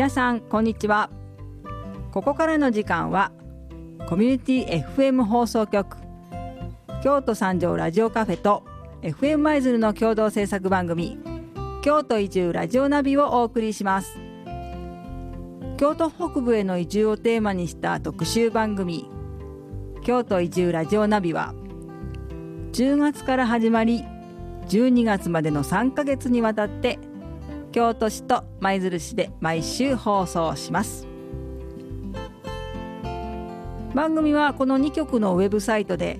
[0.00, 1.10] 皆さんこんにちは。
[2.10, 3.32] ここからの時間は
[4.08, 5.98] コミュニティ FM 放送局
[7.02, 8.64] 京都三条ラジオカフェと
[9.02, 11.18] FM 舞鶴の共同制作番組
[11.82, 14.16] 京都移住ラジオナビをお送りします。
[15.76, 19.06] 京都北部への移住をテーマにした特集番組
[20.02, 21.54] 京都移住ラジオナビは
[22.72, 24.02] 10月から始まり
[24.66, 26.98] 12月までの3ヶ月にわたって
[27.72, 31.06] 京都市と舞鶴市で毎週放送します。
[33.94, 36.18] 番組はこの2局のウェブサイトで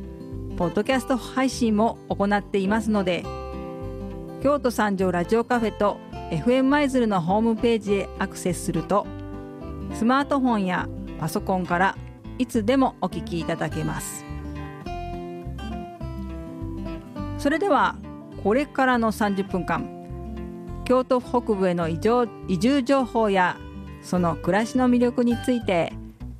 [0.57, 3.25] ポッドキャスト配信も行っていますので
[4.43, 5.99] 京都三条ラジオカフェと
[6.33, 9.07] FM 舞鶴のホームページへアクセスすると
[9.95, 11.97] スマートフォンやパソコンから
[12.39, 14.25] いつでもお聞きいただけます。
[17.39, 17.97] それでは
[18.43, 20.00] これからの30分間
[20.91, 23.57] 京都北部への移住移住情報や
[24.03, 25.93] その暮らしの魅力について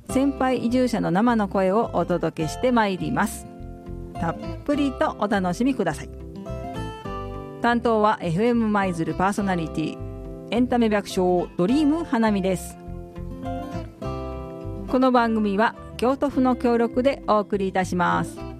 [0.09, 3.47] 先輩移住者の生の声をお届けしてまいります。
[4.13, 4.35] たっ
[4.65, 6.09] ぷりとお楽しみください。
[7.61, 9.97] 担当は FM 舞鶴パーソナリティ
[10.51, 12.77] エンタメ百姓ドリーム花見です。
[14.01, 18.50] この番組は京都府の協力でお送りいたします。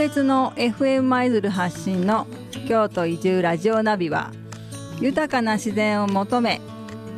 [0.00, 2.26] 月の FM 舞鶴発信の
[2.66, 4.32] 京都移住ラジオナビは
[4.98, 6.62] 豊かな自然を求め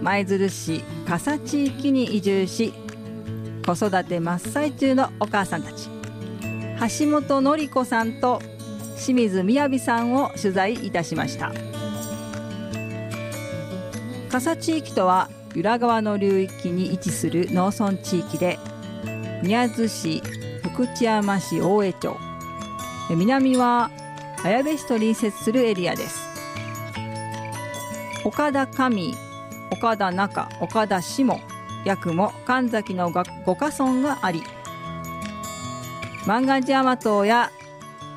[0.02, 2.74] 舞鶴市笠地域に移住し
[3.64, 5.88] 子育て真っ最中のお母さんたち。
[6.98, 8.42] 橋本典子さんと
[8.96, 11.52] 清水みやびさんを取材いたしました。
[14.28, 18.58] 笠地域とは由良川の流域に位置する農村地域で
[19.44, 20.20] 宮津市
[20.64, 22.31] 福知山市大江町
[23.16, 23.90] 南は
[24.42, 26.32] 綾部市と隣接するエリアです。
[28.24, 29.14] 岡田上
[29.70, 31.40] 岡田中岡田下
[31.84, 34.42] 八雲神崎の五家村があり
[36.26, 37.50] 万願寺甘党や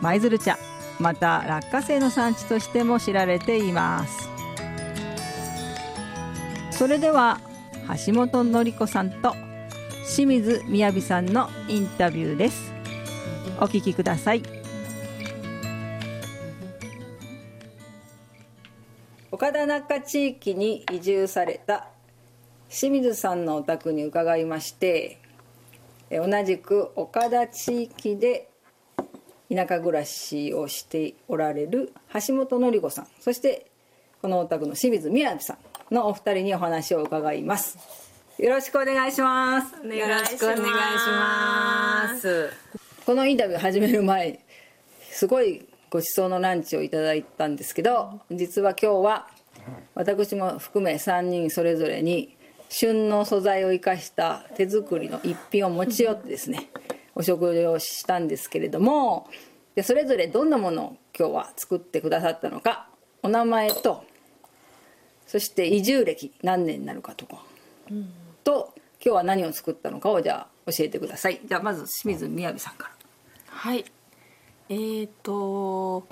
[0.02, 0.60] 舞鶴茶
[1.00, 4.30] また落花生の産地としても知られています。
[6.72, 7.40] それでは
[8.06, 9.36] 橋本典子さんと
[10.06, 12.72] 清水みやびさんのインタビューです。
[13.60, 14.55] お聞きください。
[19.36, 21.90] 岡田中地域に移住された
[22.70, 25.20] 清水さんのお宅に伺いまして
[26.10, 28.48] 同じく岡田地域で
[29.54, 31.92] 田舎暮らしをしておられる
[32.26, 33.70] 橋本典子さんそして
[34.22, 35.58] このお宅の清水みやさ
[35.92, 37.78] んのお二人にお話を伺います。
[38.38, 39.76] よろしくお願いします。
[39.86, 40.70] よろしくお願いし
[41.10, 42.50] ます。
[43.06, 44.40] このインタビュー始める前
[45.12, 49.28] すごいご馳走のランチをいただいたんですけど実は今日は
[49.94, 52.36] 私も含め3人それぞれに
[52.70, 56.70] 旬の素材を生かした手作りの一品を持ち寄ってですね
[57.14, 59.30] お食事をしたんですけれども
[59.76, 62.90] でそれぞれどんなものを今日は作ってくださったのか
[63.24, 64.04] お名前と
[65.28, 67.44] そして移住歴何年になるかとか、
[67.90, 68.10] うん、
[68.44, 68.74] と
[69.04, 71.40] 今日は何を作ったのかをじゃあ教えてください。
[71.46, 72.94] じゃあまず清水みやびさんから。
[73.48, 73.86] はい。
[74.70, 76.08] えっ、ー、と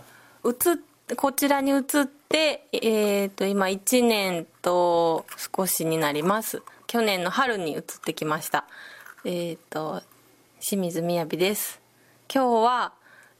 [0.45, 1.83] 映こちらに移っ
[2.29, 5.25] てえっ、ー、と今1年と
[5.55, 6.61] 少しになります。
[6.87, 8.65] 去年の春に移ってきました。
[9.25, 10.03] えっ、ー、と
[10.59, 11.81] 清水みやびです。
[12.33, 12.93] 今日は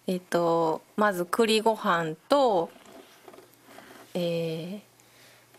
[0.08, 2.70] えっ、とまず栗ご飯と
[4.14, 4.82] えー、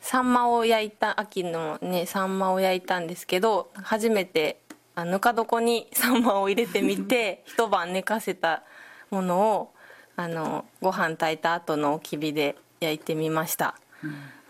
[0.01, 4.61] サンマを焼いた秋のねサンマを焼いたんですけど初めて
[4.95, 8.63] あぬか床にサンマを入れてみて 一晩寝かせた
[9.11, 9.73] ものを
[10.17, 13.75] あのご飯炊いた後のき火で焼いてみました、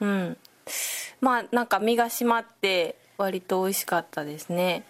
[0.01, 0.37] うん、うん、
[1.21, 4.85] まあなんか身が締まって割と美味しかったですね。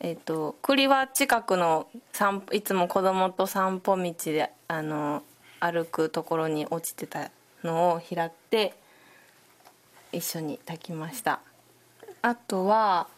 [0.00, 5.22] えっ、ー、と栗は近くの散いつも子供と散歩道であの
[5.60, 7.30] 歩くところに落ちてた
[7.64, 8.74] のを拾って
[10.12, 11.40] 一緒に炊きました。
[12.22, 13.08] あとは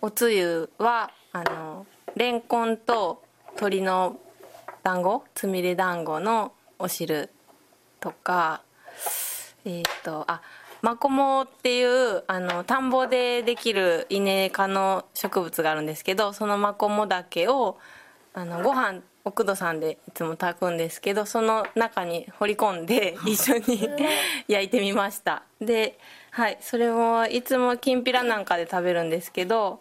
[0.00, 4.18] おつゆはあのレンコンと鶏の
[4.86, 5.24] 団子？
[5.34, 7.28] つみれ団子のお汁
[7.98, 8.62] とか。
[9.64, 10.40] えっ、ー、とあ
[10.80, 17.78] マコモっていうあの田んぼでできるイネ科の植物があるんですけどそのマコモだけを
[18.32, 23.90] あのご飯奥戸さんでいつも炊くんですけどその中に放り込んで 一緒に
[24.46, 25.42] 焼いてみました。
[25.60, 25.98] で
[26.30, 29.80] はいそれもいつもきんぴらなんかで食べるんですけど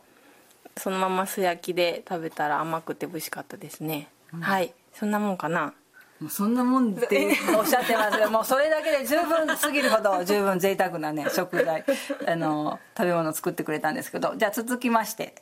[0.76, 5.74] そのまま素焼きで食べたら甘くて美味しかったですね、うん、はいそんなもんかな？
[6.20, 11.84] もうそんなもんっておっしゃってますが もうそれだけで十分すぎるほど十分贅沢なね 食材
[12.26, 14.34] あの食べ物を作ってくれたんですけど。
[14.36, 15.36] じゃあ続きまして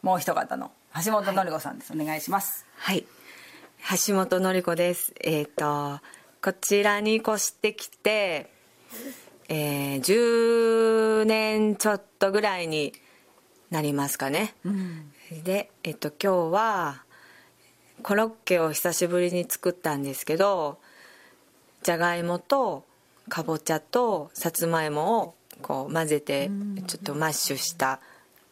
[0.00, 0.70] もう一方の
[1.04, 2.66] 橋本のり子さんです、はい、お願いします。
[2.76, 3.04] はい。
[4.06, 5.12] 橋本のり子です。
[5.20, 6.00] えっ、ー、と
[6.40, 8.52] こちらに越してきて
[9.54, 12.94] えー、10年ちょっとぐらいに
[13.70, 15.12] なりますかね、うん、
[15.44, 17.02] でえっ、ー、と今日は
[18.02, 20.78] コロッケを久しぶりに作ったんですけど
[21.82, 22.84] じゃがいもと
[23.28, 26.50] かぼちゃとさつまいもをこう混ぜて
[26.86, 28.00] ちょっとマッシュした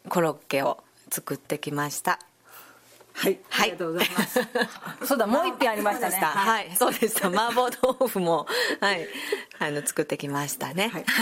[0.09, 2.21] コロッケを作ってきました。
[3.13, 4.41] はい、はい、ありがとうございます。
[5.05, 6.17] そうだ、もう一品ありましたね。
[6.23, 7.29] はい、そうでした。
[7.29, 8.47] 麻婆豆腐も、
[8.81, 9.07] はい、
[9.59, 10.89] あの作ってきましたね。
[10.89, 11.05] はい、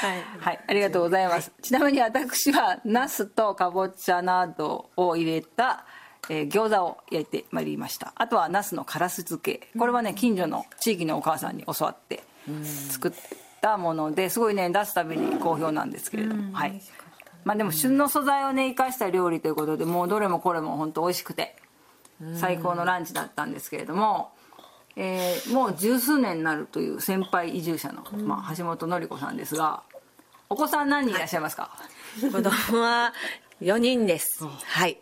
[0.00, 1.52] はい、はい、ありがとうございます。
[1.60, 5.84] ちなみに私はナスとかぼちゃなどを入れた
[6.28, 8.12] えー、餃子を焼いてまいりました。
[8.16, 9.68] あとはナスのからす漬け。
[9.78, 12.22] これはね近所の地域のお母さんに教わって
[12.90, 13.12] 作っ
[13.60, 16.52] たものですごいね出すたびに好評なんですけれども。
[16.52, 16.80] はい。
[17.44, 21.56] まあでも旬の素材をね生かした料理ということでもうどれもこれも本当美味しくて
[22.34, 24.32] 最高のランチだったんですけれども、
[24.96, 29.82] えー、もう十数年になるという先輩移住者の、まあ、橋本典子さんですが
[30.50, 31.70] お子さん何人いらっしゃいますか、
[32.20, 33.14] はい、子供は
[33.62, 34.44] 4人です。
[34.44, 34.98] はい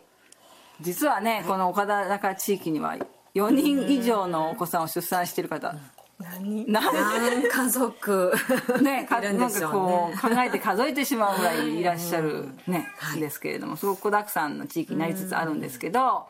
[0.81, 2.97] 実はねこの岡田中地域には
[3.35, 5.75] 4人以上のお子さんを出産してる方。
[6.19, 6.65] 何？
[6.67, 7.47] 何？
[7.49, 8.33] 家族？
[8.81, 16.27] ねかなんかこう考えて数えてしまうぐらいいらっしゃるね、ですけれどもすごく子だくさんの地域になりつつあるんですけど、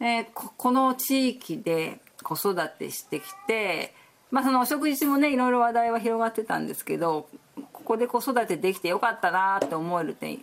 [0.00, 3.94] えー、ここの地域で子育てしてきて
[4.32, 7.28] まあそのお食事もねいろいろ話題は広がってたんですけど
[7.72, 10.40] ここで子育てできてよかったなって思える点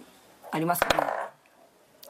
[0.52, 1.17] ありますかね？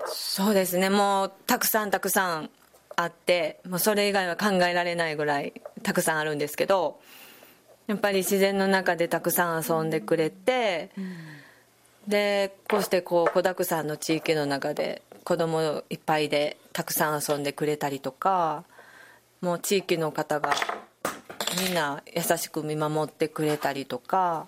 [0.07, 0.89] そうですね。
[0.89, 2.49] もうたくさんたくさん
[2.95, 6.99] あってもうそれ以外は考えられないぐらいたくさんあるんですけど
[7.85, 11.15] やっぱり自然の中でたくさん遊んでくれて、うん、
[12.07, 18.63] でこうしてこう子だくさんの地域の中で子供いっぱいでたくさん遊んでくれたりとか
[19.41, 20.55] もう地域の方が
[21.63, 24.47] みんな優しく見守ってくれたりとか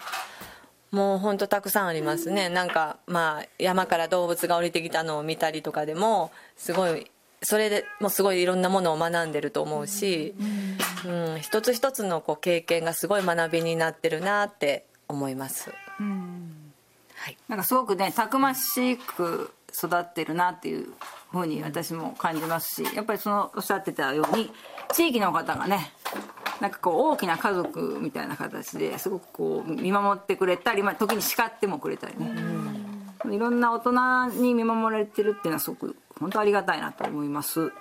[0.91, 2.49] もうほんとたくさんありますね。
[2.49, 7.09] なんかまあ山から動物が降りてきたのを見たりとかでもすごい
[7.41, 10.35] それでもうすごいいろんなものを学んでると思うし、
[11.05, 15.71] うん、一つ一つのこう経験がすごい学びになってるなって思います、
[17.15, 20.89] はい、なんかすごくねたくましく育ってるなっていう
[21.31, 24.51] ふうに私も感じますしやっぱりそのおっしゃってたように
[24.93, 25.91] 地域の方がね
[26.59, 32.33] なんかこう大きな家族みたいな形ですごくこう見守ってくれたり、まあ、時に叱ってもくれたりね、
[33.31, 37.71] いろんな大人に見守られてるっていうのはすごく本当ありがたいなと思います。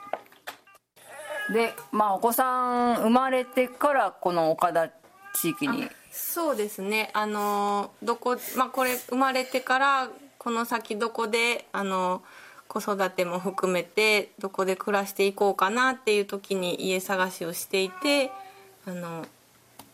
[1.52, 4.90] でまあお子さん生まれてからこの岡田
[5.34, 5.88] 地域に？
[6.10, 7.10] そうですね。
[7.14, 12.22] あのどこまあこれ生まれてからこの先どこであの
[12.68, 18.30] 子育ても含めてどこで暮らしていこうかなっていう時に家探しをしていて
[18.88, 19.26] あの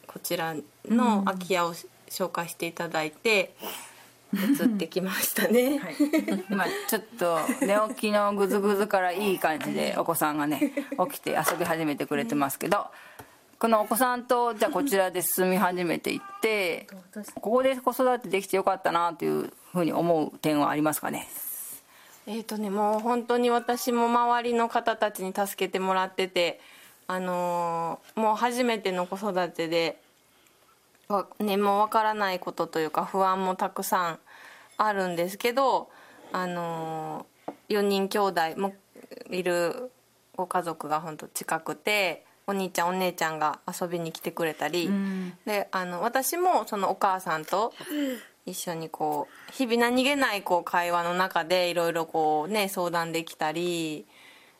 [0.06, 0.54] こちら
[0.88, 1.74] の空き家を
[2.08, 3.56] 紹介していただいて、
[4.32, 5.96] 移ってきましたね、はい、
[6.48, 10.72] 今ちょっと寝起きのグズグズからいい感じでお子さんがね
[11.08, 12.86] 起きて遊び始めてくれてますけど
[13.60, 16.88] このお子さんとじゃあこちらで住み始めていって
[17.36, 21.28] ここで子育てできてよかったなというふうに思う点はありますかね？
[22.26, 26.60] えっ、ー、とねもう本当に私も周りの方たちに助けてもらってて
[27.06, 29.98] あのー、もう初めての子育てで
[31.38, 34.18] ね、もう分からないことというか不安もたくさん
[34.78, 35.88] あるんですけど、
[36.32, 38.74] あのー、4人兄弟も
[39.30, 39.90] いる
[40.36, 47.72] ご家族が本当近くてお兄ちゃんお姉ちゃんが遊びに来てくれたり、うん、であの私もそのお母さんと
[48.46, 54.04] 一緒にこう日々何気ないこう会話の中でいろいろこうね相談できたり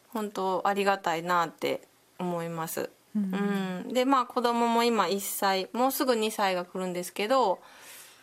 [0.09, 1.83] 本当ありがたいなって
[2.19, 2.91] 思います。
[3.17, 7.61] うん、でまあ子供も今1歳もうすぐ2歳が来るんですけど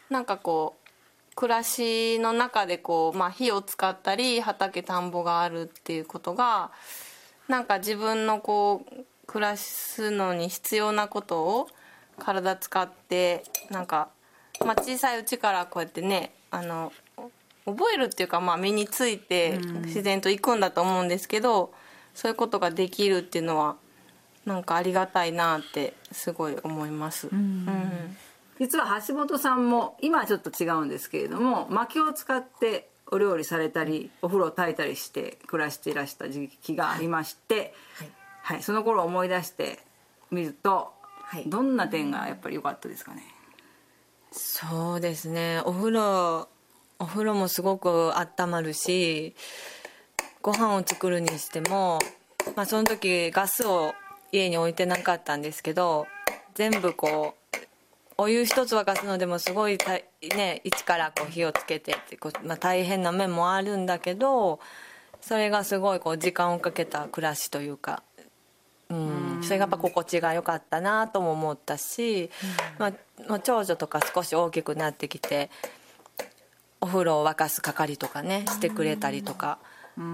[0.09, 6.71] なんかこう暮らしの中でこう、まあ、火を使ったり畑田んぼがあるっていうことが
[7.47, 11.67] なんか自分のこう暮らすのに必要なことを
[12.19, 14.09] 体使ってなんか、
[14.65, 16.91] まあ、小さいうちからこうやってねあの
[17.65, 21.71] 覚えるっていうか、まあ、身について自然と行くんだと思うんですけど
[22.13, 23.75] そういうことができるっていうのは
[24.45, 28.17] なんかありがたいなってすごい思います、うん。
[28.59, 38.11] 実は橋本さんも今はちょっと違うんですけれども薪を使ってお料理されたりお風呂を炊いたりして暮らしていらした時期がありまして、はい。
[38.43, 38.63] はい。
[38.63, 39.79] その頃を思い出して
[40.31, 41.43] みると、はい。
[41.45, 43.23] どんな点がやっぱり良かったですかね？
[44.31, 45.61] そうですね。
[45.65, 46.47] お風呂
[46.99, 49.35] お風呂もすごく温まるし
[50.41, 51.99] ご飯を作るにしても、
[52.55, 53.93] まあ、その時ガスを
[54.31, 56.07] 家に置いてなかったんですけど
[56.55, 57.57] 全部こう
[58.17, 59.93] お湯一つ沸かすのでもすごいた
[60.35, 64.59] ね一からこう火をつけてってこう、まあ、大変な面もあるんだけど
[65.21, 68.03] それがすごいこう時間をかけた暮らしというか
[68.91, 72.29] うん、それがやっぱ心地が良かったなとも思ったし、
[72.77, 72.93] まあ、
[73.27, 75.49] まあ長女とか少し大きくなってきて
[76.81, 79.59] お風呂を沸かす係とかねしてくれたりとか、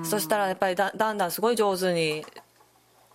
[0.03, 2.25] そしたらやっぱりだだんだんすごい上手に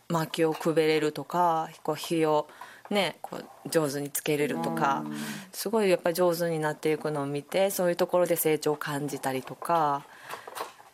[0.08, 2.48] 薪をくべれるとかこう火を
[2.90, 5.04] ねこう上手につけれるとか
[5.52, 10.04] すごいやっぱり上手になっていくのを見てそういうところで成長を感じたりとか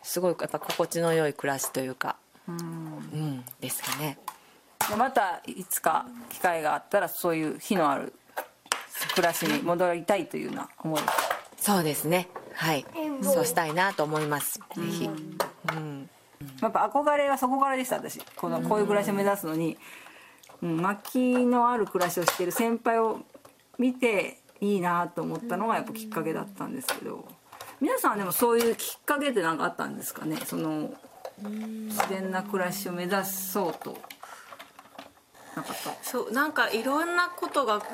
[0.01, 2.15] すごいやっぱ心地の良い暮らしというか、
[2.47, 4.17] うん、ですかね。
[4.89, 8.13] でまたいつか機会があったらそういう火のある
[9.13, 11.01] 暮らしに戻りたいというような思い
[11.57, 12.29] そうですね。
[12.53, 12.85] はい。
[13.21, 14.59] そうしたいなと思います。
[14.59, 15.09] ぜひ
[15.71, 16.09] うん。
[16.61, 18.19] やっぱ憧れはそこからでした私。
[18.35, 19.77] このこういう暮らしを目指すのに、
[20.61, 23.21] うん、薪のある暮らしをしている先輩を
[23.77, 27.27] 見ていいなと思ったのがやっぱきっかけだったんですけど。
[27.81, 30.35] 皆さんはでもそういうきっかけって何かあったんですかね？
[30.45, 30.93] その
[31.41, 33.97] 自然な暮らしを目指そうと。
[35.55, 36.03] なかった？
[36.03, 37.85] そうなんかいろんなことがこ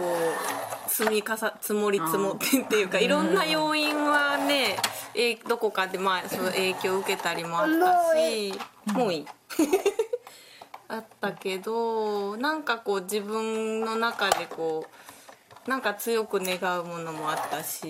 [0.88, 4.76] う積み重積もり積もってっていうかいろんな要因はね
[5.16, 8.54] えどこかでまあその影響を受けたりもあったし
[8.94, 9.26] もういい。
[10.88, 14.86] あったけどなんかこう自分の中でこ
[15.66, 17.90] うなんか強く願うものもあったし。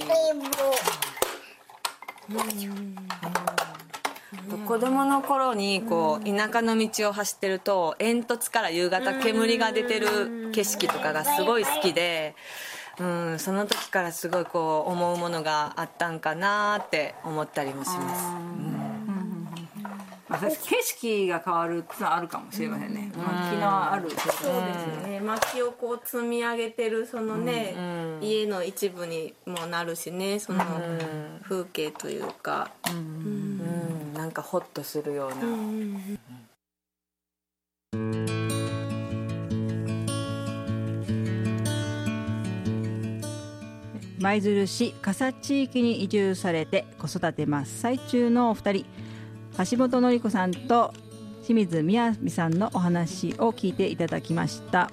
[4.67, 12.35] 子供の頃にこう田舎の道を走ってると煙突から夕方煙が出てる景色とかがすごい好きで、
[12.99, 13.03] う
[13.35, 18.25] ん、その時からすごいこう思うものがあったんかなって思ったりもします。
[20.67, 23.11] 景色が変わるっていうのはあるかもしれませんね。
[23.15, 25.19] 薪のあるそうですね。
[25.19, 27.75] 薪をこう積み上げてるそのね、
[28.21, 30.63] 家の一部にもなるしねその
[31.43, 34.13] 風景というか、うん。
[34.13, 35.35] なんかホッとするような、
[44.19, 48.85] 舞鶴市笠地域に移住されて子育て真っ最中のお二人
[49.71, 50.93] 橋本典子さんと
[51.45, 54.89] 清水みやみさんのお話を聞いていただきました。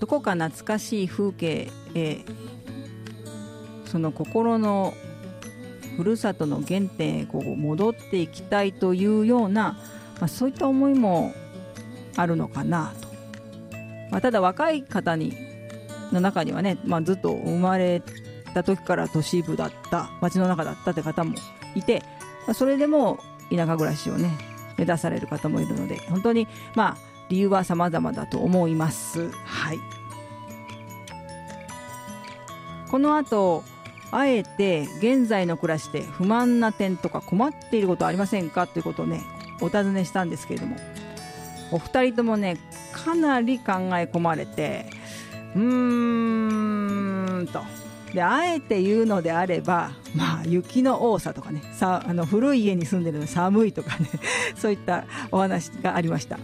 [0.00, 2.24] どこか懐かしい風景へ
[3.84, 4.94] その心の
[5.98, 9.78] ふるさとの原点へこう戻っていきたいというような、
[10.18, 11.34] まあ、そういった思いも
[12.16, 13.08] あるのかなと、
[14.10, 15.49] まあ、ただ若い方に
[16.12, 18.02] の中にはね、まあ、ずっと生まれ
[18.54, 21.34] た時から都市部だった街の中だったって方も
[21.74, 22.02] いて、
[22.46, 23.18] まあ、それでも
[23.50, 24.30] 田舎暮らしをね
[24.76, 26.96] 目指される方もいるので本当にまあ
[27.28, 29.30] 理由は様々だと思います。
[29.30, 29.78] はい。
[32.90, 33.62] この後
[34.10, 39.22] あえて現在の暮らしで不満な点とか困っていることありませんかということをね
[39.60, 40.76] お尋ねしたんですけれども
[41.70, 42.56] お二人ともね
[42.92, 44.90] かなり考え込まれて
[45.54, 47.62] うーんと。
[48.12, 54.08] であえて言うのであれば、まあ、雪の多さとかねさあの古い家に住んでるの寒いとかね
[54.56, 56.38] そういったお話がありました。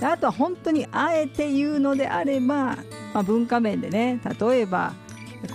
[0.00, 2.76] であとは本当にあえて言うのであれば、ま
[3.14, 4.94] あ、文化面でね例えば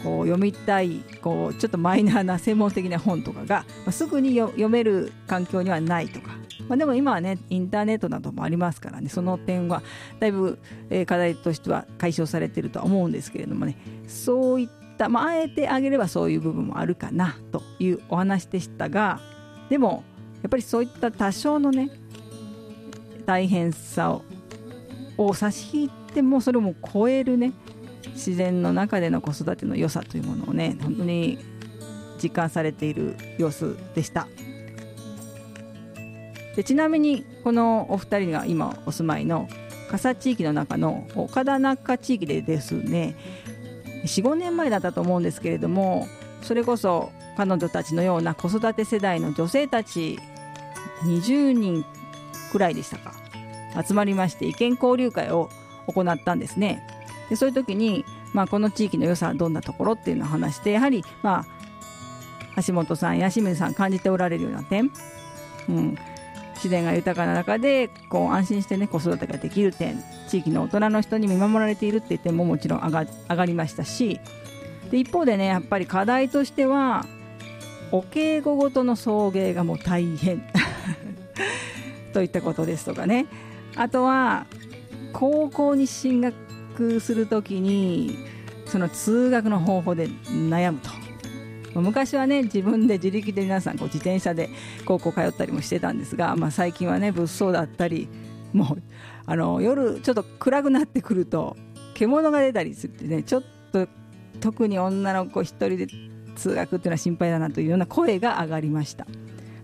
[0.03, 6.31] こう読みたいこうちょっとマイナーな専門的な本とかが、まあ、すぐに読める環境にはないとか、
[6.67, 9.81] まあ、でも今はねインターネットなどもありますからねその点は
[10.19, 19.19] だいぶ、えー課題としては解消されてるとは思うんですけれどもねそういった、まあ、あえてあげればそういう部分もあるかなというお話でしたが
[19.69, 20.03] でも
[20.41, 21.89] やっぱりそういった多少のね
[23.25, 24.23] 大変さを
[25.17, 27.53] を差し引いてもそれも超えるね
[28.13, 31.39] 自然の中での子育ての良さというものをね本当に
[32.21, 34.27] 実感されている様子でした。
[36.55, 39.47] でちなみにこのお二人が今お住まいの
[39.89, 43.15] 笠地域の中の岡田中地域でですね
[44.03, 46.07] 45年前だったと思うんですけれども
[46.41, 50.19] それこそ彼女たちのような子育て世代の女性たち
[51.03, 51.85] 20人
[52.51, 53.13] くらいでしたか
[53.85, 55.49] 集まりまして意見交流会を
[55.87, 56.87] 行ったんですね。
[57.29, 61.45] でそういう時に、まあ、この地域の良さはどんなところっていうのを話してやはり、ま
[62.55, 64.91] あ、橋本さんや清水さん感じておられるような点、
[65.67, 65.97] うん、
[66.55, 74.19] 自然が豊かな中でこう安心してね子育てができる点地域の大人の人に見守られているっていう点ももちろん上が上がりましたし
[74.91, 77.05] で一方でねやっぱり課題としては
[77.91, 80.43] お稽古ごとの送迎がもう大変
[82.13, 83.25] といったことですとかね。
[83.75, 84.45] あとは
[85.13, 88.17] 高校に進学するときに
[88.65, 90.89] その通学の方法で悩むと。
[91.81, 94.49] 昔はね自分で自力で皆さんこう自転車で
[94.85, 98.07] 高校通ったりもしてたんですが、まあ、最近はね物騒だったり
[98.53, 98.83] もう
[99.25, 101.57] あの夜ちょっと暗くなってくると
[101.93, 103.87] 獣が出たりするってねちょっと
[104.39, 105.87] 特に女の子1人で
[106.35, 109.05] 通学っていうのは心配だなというような声が上がりました、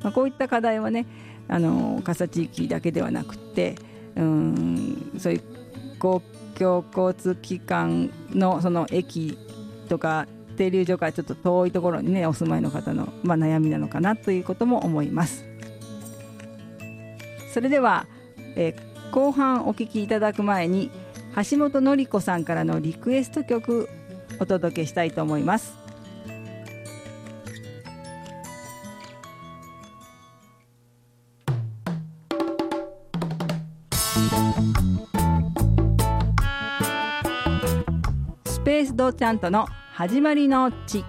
[0.01, 1.05] まあ、こういった課題はね
[1.47, 3.75] あの笠地域だけではなくて
[4.15, 5.41] うんそういう
[5.99, 6.21] 公
[6.57, 9.37] 共交通機関のその駅
[9.89, 10.27] とか
[10.61, 15.43] 停留所からちょっと遠いところにねお住まいの方の、まあ、悩みなのかなということも思います。
[17.51, 18.05] それでは、
[18.55, 20.91] えー、後半お聴きいただく前に
[21.49, 23.89] 橋本典子さんからのリクエスト曲
[24.39, 25.75] お届けしたいと思います。
[38.45, 41.03] スペースドーちゃんとの始まりの地。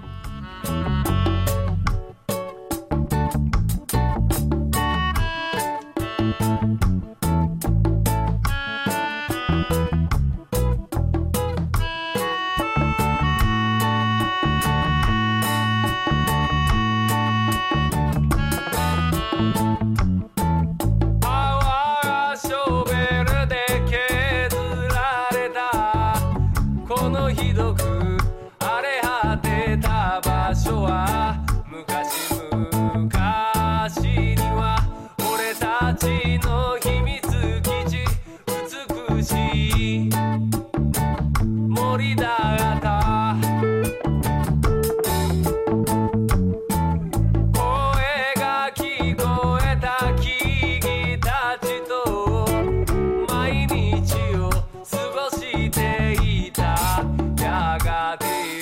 [57.92, 58.62] cada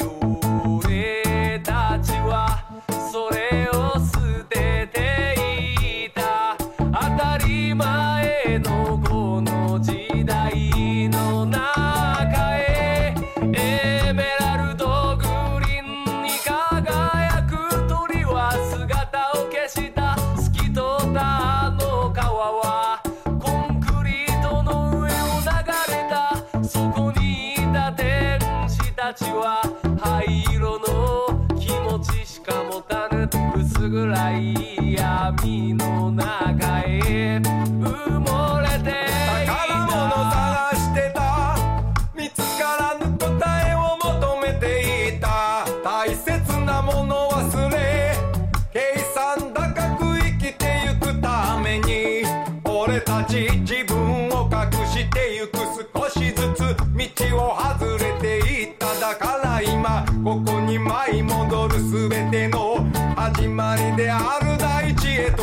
[60.23, 62.77] ここに舞い戻るすべての
[63.17, 65.43] 始まりである大地へと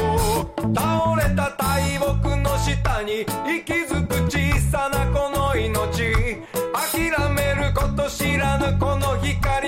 [0.75, 4.37] 倒れた大木の下に息づく小
[4.71, 6.13] さなこの命。
[6.73, 9.66] 諦めること知らぬこの光。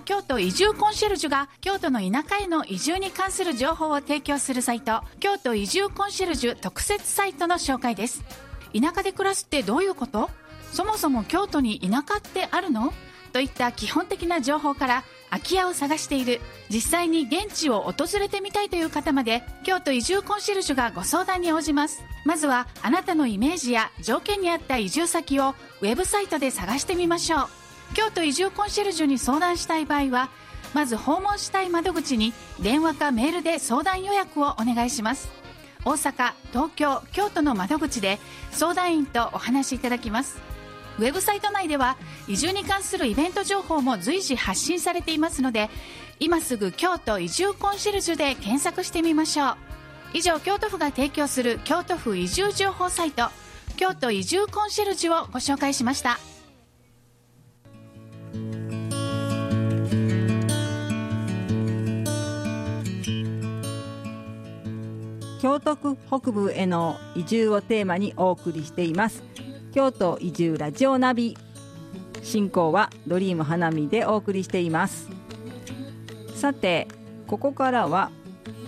[0.00, 8.24] 京都移住コンシェルジュが京都の田舎への移住に関する情報を提供するサイト京都移住コンシェルジュ特設サイトの紹介です。
[8.72, 10.30] 田舎で暮らすってどういうこと？
[10.72, 12.92] そもそも京都に田舎ってあるの？
[13.32, 16.40] といった基本的な情報から空き家を探している。
[16.70, 22.02] 実際に現地を訪れてみたいという方まで京都移住コンシェルジュがご相談に応じます。
[22.24, 27.48] まずはあなたのイメージや条件に合った移住先をウェブサイトで探してみましょう。
[27.94, 30.28] 京都移住コンシェルジュに相談したい場合は
[30.74, 35.28] まず訪問したい窓口に電話かメールで相談予約をお願いします。
[35.84, 38.18] 大阪東京京都の窓口で
[38.50, 40.38] 相談員とお話しいただきます。
[40.98, 41.96] ウェブサイト内では
[42.26, 45.68] 移住に関するイベント情報も随時発信されていますので
[46.18, 49.56] 今すぐ京都移住コンシェルジュで検索してみましょう。
[50.14, 53.28] 以上京都府が提供する京都府移住情報サイト
[53.76, 56.18] 京都移住コンシェルジュをご紹介しました。
[65.40, 69.22] 京都府北部への移住をテーマにお送りしています。
[69.72, 71.36] 京都移住ラジオナビ。
[72.22, 75.08] 進行はドリーム花見でお送りしています。
[76.34, 76.88] さて
[77.26, 78.10] ここからは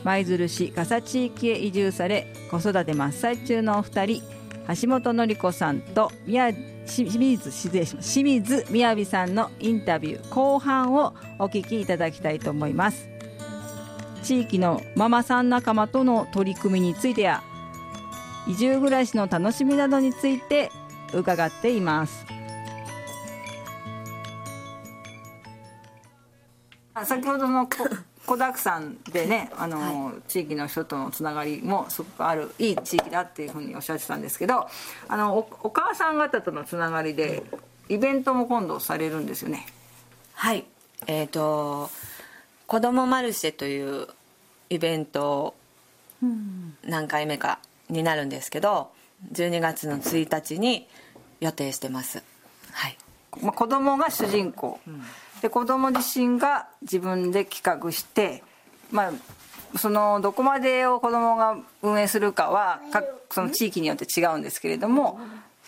[0.05, 4.23] 舞鶴市笠地域へ移住され子育て真っ最中のお二人
[4.83, 13.18] 橋本典子さんと宮清水します清水みやびさんのインタビュー後半をお聞きいただきたいと思います。
[14.29, 17.43] 地域のママさん仲間との取り組みについてや
[18.47, 20.71] 移住暮らしの楽しみなどについて
[21.15, 22.27] 伺っています。
[27.07, 27.89] 先ほどのこ
[28.27, 34.69] 子だくさんでねあの、地域の人とのつながりもすごくあるいい地域だっていうふうにおっしゃってたんですけど
[35.09, 37.45] あのおお母さん方とのつながりで
[37.89, 39.65] イベントも今度されるんですよね。
[40.35, 40.67] はい。
[41.07, 41.89] えっ、と
[42.67, 44.07] 子どもマルシェという
[44.71, 45.55] イベント
[46.85, 48.91] 何回目かになるんですけど
[49.33, 50.87] 12月の1日に
[51.41, 52.23] 予定してます。
[52.73, 52.99] はい。
[53.43, 54.81] まあ、子供が主人公、
[55.43, 58.43] で子供自身が自分で企画して、
[58.91, 65.21] まあ、そのどこまでを子供が運営するかは各その地域によって違うんですけれども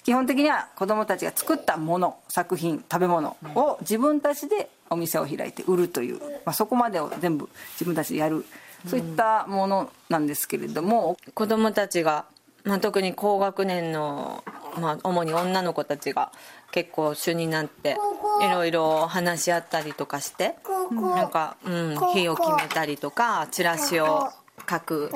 [0.03, 8.45] 基本的には子供たちが作ったもの作品食べ物を自分たちでお店を開いて売るという、まあ、そこまでを全部自分たちでやる
[8.87, 11.17] そういったものなんですけれども。
[11.35, 12.25] 子どもたちが、
[12.65, 14.45] まあ、特に高学年の、
[14.81, 16.33] まあ、主に女の子たちが
[16.71, 17.97] 結構主になって
[18.43, 20.57] いろいろ話し合ったりとかして
[20.91, 24.29] なんか、うん、日を決めたりとかチラシを
[24.69, 25.11] 書く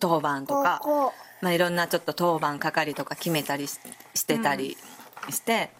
[0.00, 0.80] 当番とか、
[1.40, 3.78] まあ、いろんなちょっと当番係とか決めたりし
[4.26, 4.76] てたり
[5.30, 5.70] して、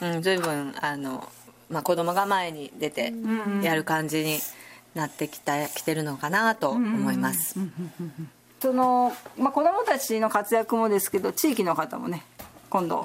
[0.00, 1.28] うん、随分あの、
[1.68, 3.12] まあ、子供が前に出て
[3.62, 4.38] やる感じに
[4.94, 7.56] なってきたきてるのかなと思います。
[8.60, 12.24] その、まあ、子供たちの活躍もですけど地域の方もね
[12.70, 13.04] 今度、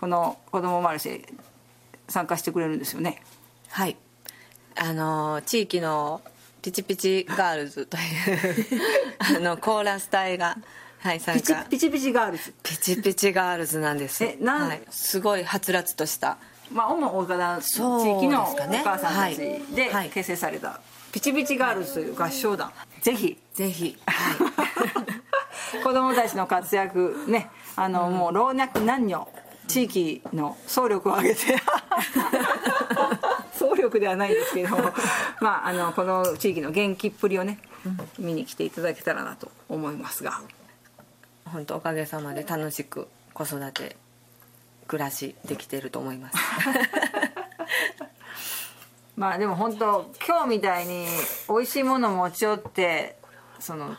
[0.00, 1.34] この子どもマルシェ
[2.08, 3.22] 参加してくれるんですよね。
[3.68, 3.96] はい。
[4.74, 6.20] あの地域の
[6.60, 8.66] ピチピチガールズという
[9.36, 10.58] あのコーラス隊が、
[10.98, 11.64] はい、参加。
[11.64, 12.52] ピチピチガールズ。
[12.62, 14.24] ピチピチガールズなんです。
[14.24, 16.38] えなんはい、すごいはつらつとした
[16.72, 19.38] まあ主に岡田地域のお母さんたち
[19.74, 20.10] ではい。
[20.10, 20.80] 結成された
[21.12, 22.70] ピチピチガールズという合唱団。
[23.00, 23.38] ぜひ。
[23.54, 24.34] ぜひ、 は
[25.78, 25.82] い。
[25.82, 29.28] 子供たちの活躍ねあの、もう老若男女
[29.66, 31.56] 地域の総力を挙げて。
[33.54, 34.92] 総力ではないんですけども
[35.40, 37.58] まああのこの地域の元気っぷりをね
[38.18, 40.40] 見に来ていただけたらなと思いますが。
[41.46, 43.96] 本当おかげさまで楽しく子育て
[44.86, 46.38] 暮らしできてると思います。
[49.16, 51.06] まあでも本当今日みたいに
[51.48, 53.16] 美味しいもの持ち寄って
[53.58, 53.96] その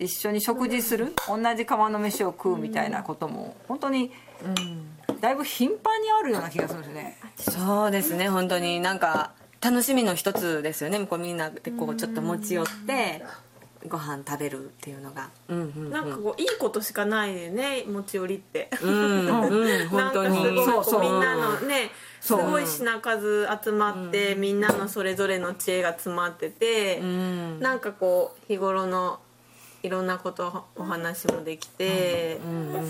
[0.00, 1.14] 一緒に食事する？
[1.26, 4.12] 同じ釜の飯を食うみたいなことも本当に
[5.20, 7.18] だいぶ頻繁にあるような気がするんですね。
[7.38, 8.80] そうですね本当に。
[8.80, 11.04] なんか楽しみの一つですよね。
[11.06, 13.24] こうみんなでこうちょっと持ち寄って
[13.86, 15.30] ご飯食べるっていうのが。
[15.48, 15.90] うんうんうん。
[15.90, 18.70] なんかこういいことしかないよね持ち寄りって。
[18.82, 22.50] うんうん本当になんかすごいみんなのねすそう。
[22.50, 27.60] ごい品数集まって、みんなのそれぞれの知恵が詰まってて、うん。
[27.60, 29.20] なんかこう日頃の
[29.82, 32.40] いろんなことお話もできて、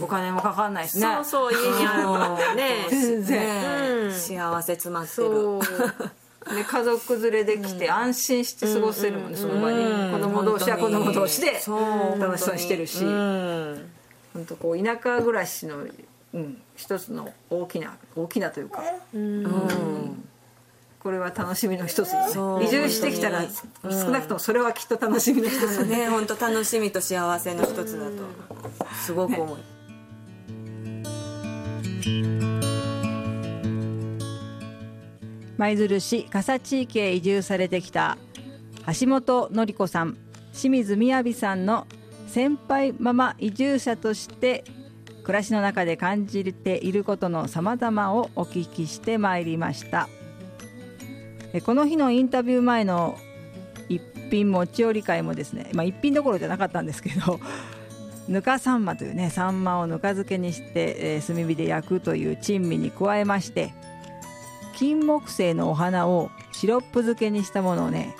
[0.03, 1.07] お金もかかんないですね。
[1.17, 2.87] そうそう家にあるからね。
[2.91, 3.41] 全然。
[3.41, 4.13] ねうん。
[4.13, 5.29] 幸せ詰まってる
[6.49, 10.13] そうで家族連れで来て安心して過ごせるもんね、その場に、うん。
[10.13, 13.05] 子供同士は子供同士で楽しそうにしてるし。
[13.05, 13.91] うん。
[14.35, 15.85] 本当こう田舎暮らしの、
[16.35, 18.83] うん、一つの大きな大きなというか、
[19.15, 20.25] うん。
[21.01, 22.61] これは楽しみの一つだそう。
[22.61, 23.43] ね移住してきたら
[23.83, 26.09] 本少なくともそれはきっと楽しみの一つ、ね。
[26.09, 28.13] 本当楽しみと幸せの一つだと。
[28.95, 29.59] すごく思い
[35.59, 38.17] 舞鶴市笠地域へ移住されてきた
[38.99, 40.17] 橋本典子さん
[40.53, 41.87] 清水みやびさんの
[42.27, 44.65] 先輩ママ移住者として
[45.25, 50.09] 暮らしの中で感じていることのさまざまをお聞きしてまいりました。
[51.65, 53.19] この日のインタビュー前の
[53.89, 57.41] 一品持ち寄り会もですね、まあ、一品どころじゃなかったんですけど
[58.29, 63.73] ぬかさんまというねサンマをぬか漬けにして、えー、炭火で焼くという珍味に加えまして
[64.79, 68.15] 金木犀のお花をシロップ漬けにしたものをね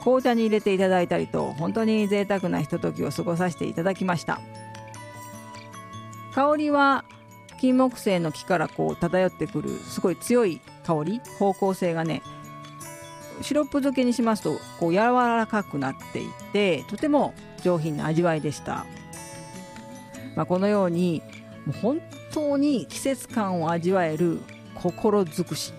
[0.00, 4.40] 紅茶に入れていただいたりと本当に贅沢なひとときを過ごさせていただきました。
[6.34, 7.04] 香りは
[7.60, 12.22] 金木犀の木からこう漂ってくるすごい強い香り方向性がね
[13.42, 18.86] シロップ漬けにしますとこう柔らかくなっていてとても上品な味わいでした、
[20.34, 21.22] まあ、このように
[21.66, 22.00] もう本
[22.32, 24.40] 当に季節感を味わえる
[24.74, 25.72] 心尽くし。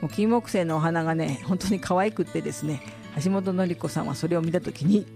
[0.00, 2.82] もう金木犀のお花がね本当に可愛くってですね
[3.22, 5.06] 橋本典子さんはそれを見た時に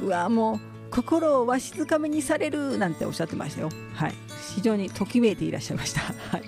[0.00, 3.70] うわもう心をわしづかみにされるなんておっしゃってましたよ。
[3.94, 4.14] はい。
[4.54, 6.00] 非常にときめいていらっしゃいました。
[6.36, 6.42] はい。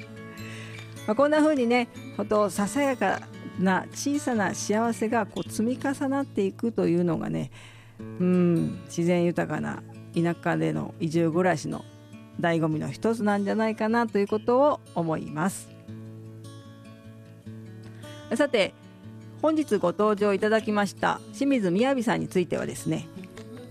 [1.06, 3.20] まあ、こんな風にね本当ささやか
[3.58, 7.50] な小さな幸せがこう積み重なっていくというのがね
[7.98, 9.82] うん自然豊かな
[10.14, 11.84] 田舎での移住暮らしの
[12.40, 15.71] 醍醐味の一つなんじゃないかなということを思います。
[18.36, 18.72] さて
[19.42, 23.06] 本日ご登場いただきました清水雅さんについてはですね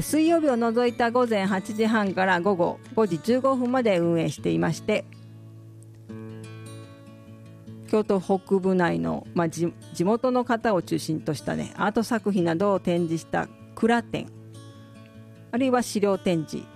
[0.00, 5.04] 水曜日を除いた午前8時半から午後5時15分まで運営していまして
[7.88, 14.26] 京都北部内の、まあ、地元の方を中心としたねアート作品などを展示した蔵展
[15.54, 16.66] あるいは資料展示。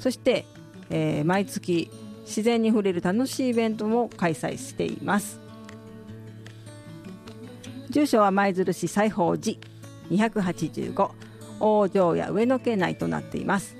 [0.00, 0.44] そして、
[0.90, 1.88] えー、毎月
[2.24, 5.38] 自然に触れる楽しいイベントも開催しています。
[7.90, 9.56] 住所は舞鶴市西宝寺
[10.10, 11.10] 285
[11.60, 13.76] 大城や上野家内となっています。